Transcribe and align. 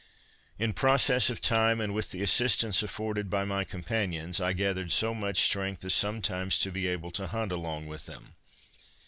In 0.57 0.73
process 0.73 1.29
of 1.29 1.41
time, 1.41 1.79
and 1.79 1.93
with 1.93 2.09
the 2.09 2.23
assistance 2.23 2.81
afforded 2.81 3.29
by 3.29 3.45
my 3.45 3.63
companions, 3.63 4.41
I 4.41 4.51
gathered 4.53 4.91
so 4.91 5.13
much 5.13 5.41
strength 5.43 5.85
as 5.85 5.93
sometimes 5.93 6.57
to 6.57 6.71
be 6.71 6.87
able 6.87 7.11
to 7.11 7.27
hunt 7.27 7.51
along 7.51 7.85
with 7.85 8.07
them. 8.07 8.33